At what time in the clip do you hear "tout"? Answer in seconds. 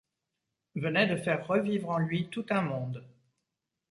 2.27-2.47